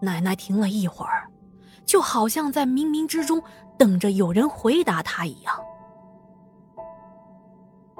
[0.00, 1.28] 奶奶停了一会儿，
[1.84, 3.42] 就好像在冥冥之中
[3.78, 5.54] 等着有人回答她一样。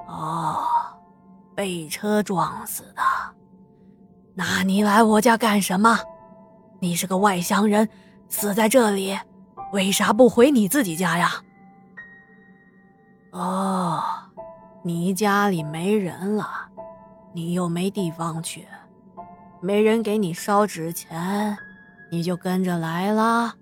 [0.06, 0.64] 哦，
[1.54, 3.02] 被车撞死的。
[4.34, 5.98] 那你来我家干什么？
[6.80, 7.88] 你是个外乡人，
[8.28, 9.18] 死在这里，
[9.72, 11.30] 为啥不回你自己家呀？
[13.32, 14.02] 哦，
[14.82, 16.48] 你家里没人了，
[17.32, 18.66] 你又没地方去，
[19.60, 21.56] 没人给你烧纸钱，
[22.10, 23.54] 你就跟着来了。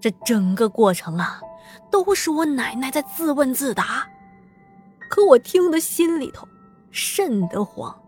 [0.00, 1.40] 这整个过程啊，
[1.90, 4.06] 都是我奶奶在自问自答，
[5.08, 6.46] 可我听得心里头
[6.90, 7.98] 瘆得慌，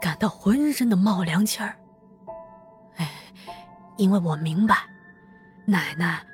[0.00, 1.76] 感到浑身的冒凉气儿。
[2.96, 3.08] 哎，
[3.96, 4.76] 因为我明白，
[5.66, 6.26] 奶奶。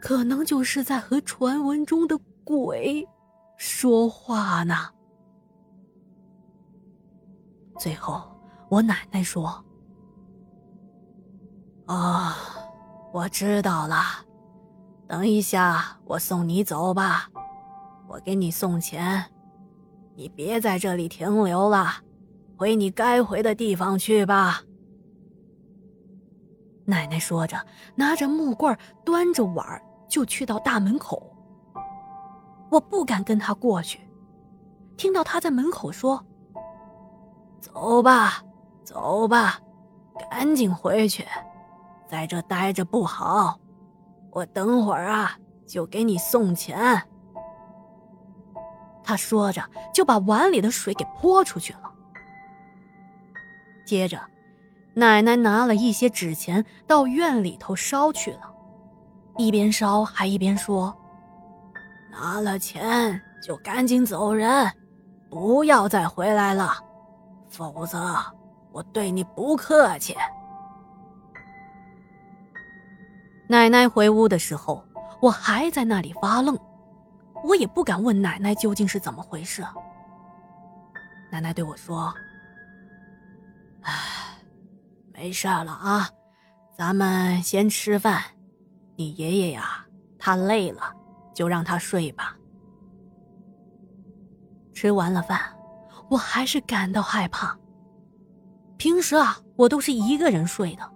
[0.00, 3.08] 可能就是在和传闻中的鬼
[3.56, 4.90] 说话呢。
[7.78, 8.22] 最后，
[8.68, 9.63] 我奶奶说
[11.86, 12.36] ：“啊，
[13.12, 13.96] 我知道了，
[15.06, 17.28] 等一下我送你走吧，
[18.08, 19.24] 我给你送钱，
[20.14, 21.88] 你别在这里停留了，
[22.56, 24.62] 回你该回的地方去吧。”
[26.86, 27.56] 奶奶说着，
[27.94, 31.30] 拿着木棍，端着碗就去到大门口。
[32.70, 34.00] 我不敢跟他过去，
[34.96, 36.24] 听到他在门口说
[37.60, 38.42] ：“走吧，
[38.82, 39.60] 走吧，
[40.30, 41.26] 赶紧回去，
[42.06, 43.58] 在这待着不好。
[44.30, 47.02] 我等会儿啊，就给你送钱。”
[49.04, 51.92] 他说着，就把碗里的水给泼出去了。
[53.86, 54.18] 接着，
[54.94, 58.50] 奶奶拿了一些纸钱到院里头烧去了。
[59.36, 60.94] 一边烧还一边说
[62.10, 64.70] ：“拿了钱就赶紧走人，
[65.28, 66.72] 不要再回来了，
[67.48, 68.16] 否则
[68.72, 70.16] 我对你不客气。”
[73.46, 74.82] 奶奶回屋的时候，
[75.20, 76.58] 我还在那里发愣，
[77.44, 79.62] 我也不敢问奶奶究竟是怎么回事。
[81.30, 82.14] 奶奶对我说
[83.82, 83.92] ：“哎，
[85.12, 86.08] 没事了啊，
[86.76, 88.22] 咱们先吃饭。”
[88.96, 89.84] 你爷爷呀，
[90.18, 90.94] 他累了，
[91.34, 92.36] 就让他睡吧。
[94.72, 95.40] 吃完了饭，
[96.08, 97.58] 我还是感到害怕。
[98.76, 100.92] 平时啊，我都是一个人睡的，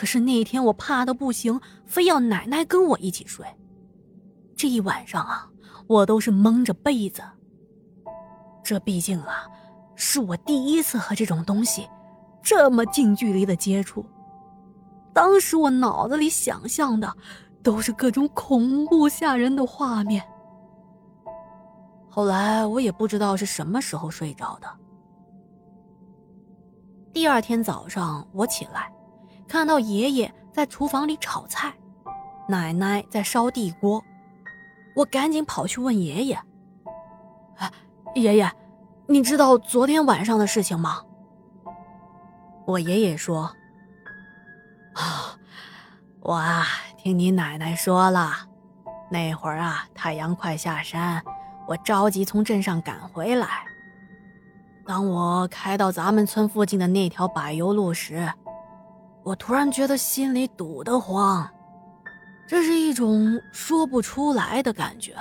[0.00, 3.46] 可是那天我怕的不行，非要奶奶跟我一起睡。
[4.56, 5.46] 这一晚上啊，
[5.86, 7.22] 我都是蒙着被子。
[8.64, 9.46] 这毕竟啊，
[9.94, 11.86] 是我第一次和这种东西
[12.42, 14.02] 这么近距离的接触。
[15.12, 17.14] 当时我脑子里想象的
[17.62, 20.24] 都是各种恐怖吓人的画面。
[22.08, 24.68] 后来我也不知道是什么时候睡着的。
[27.12, 28.90] 第二天早上我起来，
[29.50, 31.74] 看到爷爷在厨房里炒菜，
[32.46, 34.00] 奶奶在烧地锅，
[34.94, 36.38] 我赶紧跑去问爷爷
[37.58, 37.68] ：“哎，
[38.14, 38.48] 爷爷，
[39.08, 41.02] 你知道昨天晚上的事情吗？”
[42.64, 43.52] 我爷爷说。
[44.94, 45.34] 啊，
[46.20, 46.64] 我啊，
[46.96, 48.30] 听你奶奶说了，
[49.10, 51.20] 那会儿啊，太阳快下山，
[51.66, 53.64] 我着急从镇上赶回来。
[54.86, 58.32] 当我开到咱们村附近的那条柏油路时，
[59.22, 61.48] 我突然觉得心里堵得慌，
[62.48, 65.14] 这是一种说不出来的感觉，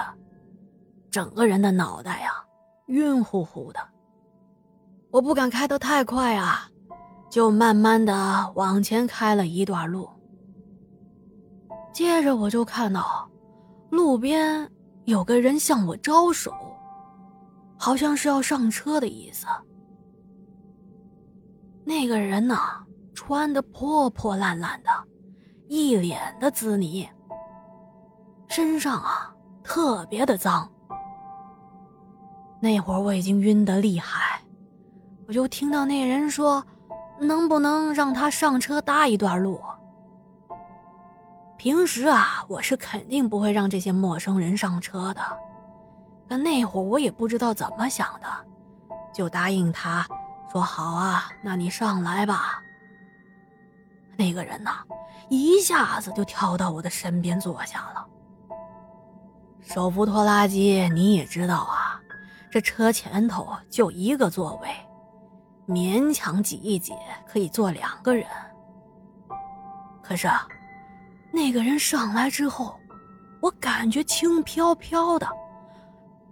[1.12, 2.32] 整个人的脑袋呀
[2.88, 3.80] 晕乎乎的。
[5.12, 6.70] 我不敢开得太快啊。
[7.30, 10.10] 就慢慢的往前开了一段路，
[11.94, 13.30] 接着我就看到，
[13.92, 14.68] 路边
[15.06, 16.52] 有个人向我招手，
[17.78, 19.46] 好像是要上车的意思。
[21.86, 22.58] 那个人呢，
[23.20, 24.90] 穿的破破烂烂的，
[25.68, 27.06] 一脸的紫泥，
[28.48, 30.72] 身上啊特别的脏。
[32.62, 34.42] 那会儿我已经晕得厉害，
[35.28, 36.64] 我就听到那人说。
[37.22, 39.60] 能不能让他上车搭一段路？
[41.58, 45.22] 平时啊，我是肯定不会让这些陌生人上车的。
[46.30, 48.28] 但那会儿我也不知道怎么想的，
[49.14, 50.08] 就答应他
[50.50, 52.64] 说：“好啊，那你上来吧。”
[54.20, 54.70] 那个人呢，
[55.30, 58.06] 一下子就跳到我的身边坐下了。
[59.62, 61.98] 手扶拖拉机你也知道啊，
[62.52, 64.68] 这车前头就一个座位。
[65.66, 66.94] 勉强挤一挤，
[67.26, 68.26] 可以坐两个人。
[70.04, 70.28] 可是，
[71.32, 72.78] 那个人上来之后，
[73.42, 75.30] 我感觉轻飘飘的，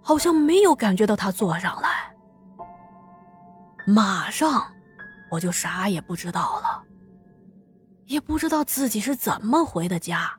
[0.02, 1.88] 好像没有感觉到他坐上来。
[3.86, 4.66] 马上，
[5.30, 6.82] 我就啥也不知道了，
[8.08, 10.32] 也不知道自己是怎么回的家。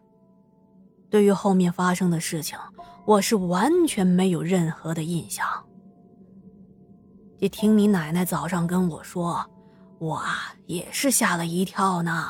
[1.10, 2.58] 对于后面发生的事情，
[3.06, 5.48] 我是完全没有任何的印象。
[7.38, 9.46] 也听你奶奶早上跟我说，
[10.00, 12.28] 我啊也是吓了一跳呢。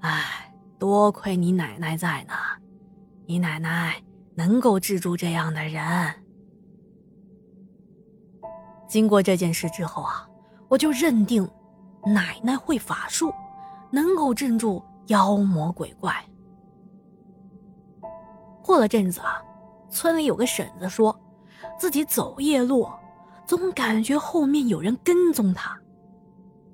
[0.00, 2.34] 哎，多亏你奶奶在呢，
[3.26, 4.00] 你奶奶
[4.34, 6.14] 能够治住这样的人。
[8.88, 10.24] 经过这件事之后啊，
[10.68, 11.48] 我就认定
[12.06, 13.32] 奶奶会法术，
[13.90, 16.14] 能够镇住妖魔鬼怪。
[18.62, 19.42] 过了阵子啊，
[19.90, 21.14] 村里有个婶子说，
[21.78, 22.88] 自己走夜路，
[23.46, 25.78] 总感觉后面有人跟踪他，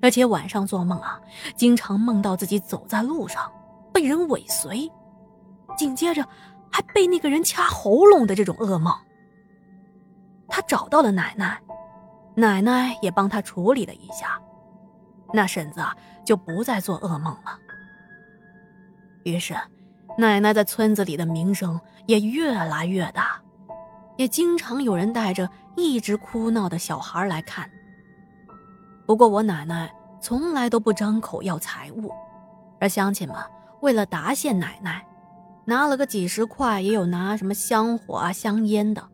[0.01, 1.21] 而且晚上做梦啊，
[1.57, 3.51] 经常梦到自己走在路上，
[3.93, 4.91] 被人尾随，
[5.77, 6.27] 紧接着
[6.71, 8.95] 还被那个人掐喉咙的这种噩梦。
[10.49, 11.61] 他找到了奶奶。
[12.37, 14.41] 奶奶也帮他处理了一下，
[15.33, 15.81] 那婶子
[16.25, 17.59] 就不再做噩梦了。
[19.25, 19.55] 于是，
[20.17, 23.41] 奶奶在村子里的名声也越来越大，
[24.17, 27.71] 也经常有人带着一直哭闹的小孩来看。
[29.07, 32.13] 不过，我奶奶从来都不张口要财物，
[32.81, 33.37] 而乡亲们
[33.81, 35.07] 为了答谢奶奶，
[35.65, 39.09] 拿了个几十块，也有拿什么香火啊、香烟的。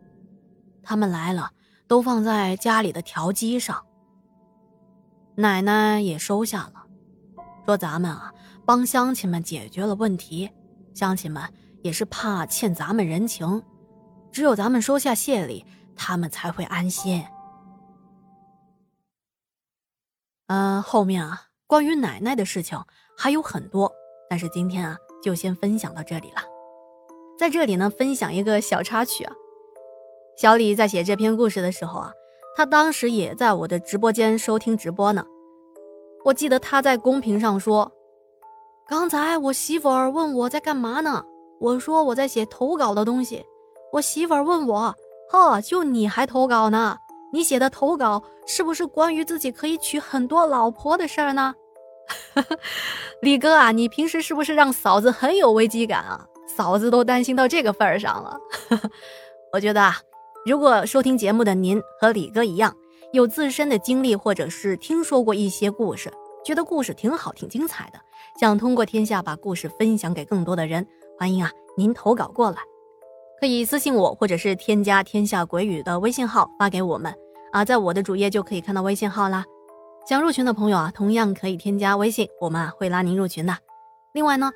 [0.83, 1.51] 他们来了。
[1.89, 3.81] 都放在家里的条机上。
[5.39, 6.87] 奶奶也收下了，
[7.67, 8.33] 说咱们啊
[8.65, 10.51] 帮乡亲们解决了问题，
[10.95, 11.43] 乡亲们
[11.83, 13.63] 也是怕欠咱们人情，
[14.33, 17.23] 只有咱们收下谢礼，他们才会安心。
[20.47, 22.83] 嗯，后面啊关于奶奶的事情
[23.15, 23.93] 还有很多，
[24.31, 26.41] 但是今天啊就先分享到这里了。
[27.39, 29.35] 在这里呢，分享一个小插曲啊。
[30.39, 32.13] 小李在写这篇故事的时候啊，
[32.57, 35.23] 他当时也在我的直播间收听直播呢。
[36.25, 37.93] 我记得他在公屏上说
[38.89, 41.23] ：“刚才我媳妇儿问我在干嘛呢，
[41.61, 43.45] 我说我在写投稿的东西。
[43.93, 44.97] 我媳妇儿问我
[45.31, 46.97] ：‘呵，就你还投稿呢？
[47.31, 51.55] 你写的投稿是不是关于自己可以娶很多老婆的事儿呢？’
[53.21, 56.27] 李哥啊，你平时是不是让嫂子很有危机感啊？
[56.49, 58.41] 嫂子都担心到这个份儿上了。
[59.53, 60.01] 我觉得啊。”
[60.47, 62.73] 如果收听节目的您和李哥一样，
[63.13, 66.09] 有自身的经历，或者是听说过一些故事，
[66.45, 67.99] 觉得故事挺好、挺精彩的，
[68.39, 70.87] 想通过天下把故事分享给更多的人，
[71.19, 72.59] 欢迎啊，您投稿过来，
[73.41, 77.13] 可以私信我，或者是添加天下鬼语的微信号发给我们
[77.51, 79.45] 啊，在我的主页就可以看到微信号啦。
[80.07, 83.57] 想入群的朋友啊，同样可以添加微信，我们啊会拉您入群的。
[84.15, 84.53] 另外呢，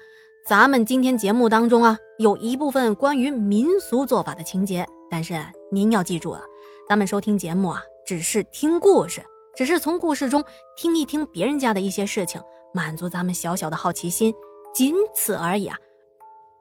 [0.47, 4.87] 咱们今天节目当中啊，有一部分关于民俗做法的情节。
[5.11, 5.35] 但是
[5.73, 6.43] 您要记住了，
[6.89, 9.23] 咱们收听节目啊，只是听故事，
[9.57, 10.45] 只是从故事中
[10.77, 12.41] 听一听别人家的一些事情，
[12.73, 14.33] 满足咱们小小的好奇心，
[14.73, 15.77] 仅此而已啊。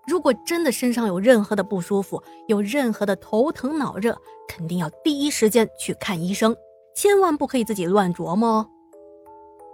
[0.08, 4.18] 如果真的身上有任何的不舒服，有任何的头疼脑热，
[4.48, 6.56] 肯定要第一时间去看医生，
[6.96, 8.68] 千万不可以自己乱琢磨哦。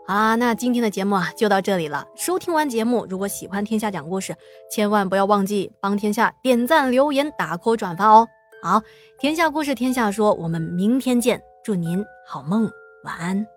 [0.07, 2.05] 好，那今天的节目啊就到这里了。
[2.15, 4.35] 收听完节目，如果喜欢天下讲故事，
[4.69, 8.27] 千万不要忘记帮天下点赞、留言、打 call、转发哦。
[8.65, 8.81] 好，
[9.19, 12.67] 天下故事天下说，我们明天见，祝您好梦，
[13.03, 13.54] 晚安。